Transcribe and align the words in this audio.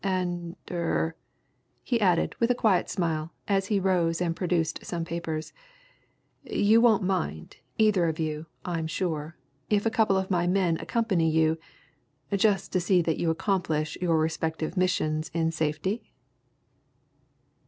And, 0.03 0.55
er" 0.71 1.15
he 1.83 2.01
added, 2.01 2.35
with 2.39 2.49
a 2.49 2.55
quiet 2.55 2.89
smile, 2.89 3.33
as 3.47 3.67
he 3.67 3.79
rose 3.79 4.19
and 4.19 4.35
produced 4.35 4.83
some 4.83 5.05
papers 5.05 5.53
"you 6.43 6.81
won't 6.81 7.03
mind, 7.03 7.57
either 7.77 8.07
of 8.07 8.17
you, 8.17 8.47
I'm 8.65 8.87
sure, 8.87 9.37
if 9.69 9.85
a 9.85 9.91
couple 9.91 10.17
of 10.17 10.31
my 10.31 10.47
men 10.47 10.79
accompany 10.79 11.29
you 11.29 11.59
just 12.35 12.73
to 12.73 12.79
see 12.79 13.03
that 13.03 13.17
you 13.19 13.29
accomplish 13.29 13.95
your 14.01 14.17
respective 14.17 14.75
missions 14.75 15.29
in 15.35 15.51
safety?" 15.51 16.11